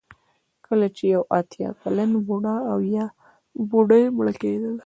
کله 0.65 0.87
چې 0.95 1.03
یو 1.13 1.21
اتیا 1.39 1.69
کلن 1.81 2.09
بوډا 2.25 2.55
او 2.71 2.79
یا 2.95 3.05
بوډۍ 3.69 4.03
مړه 4.17 4.33
کېدله. 4.41 4.71